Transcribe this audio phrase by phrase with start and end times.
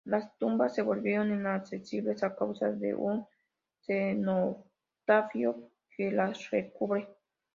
[0.03, 3.23] Las tumbas se volvieron inaccesibles a causa de un
[3.81, 7.07] cenotafio que las recubre.